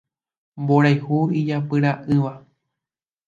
[0.63, 2.31] Mborayhu ijapyra'ỹva